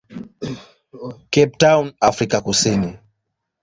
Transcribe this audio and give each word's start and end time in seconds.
Cape 1.31 1.55
Town, 1.59 1.93
Afrika 2.01 2.41
Kusini. 2.41 2.93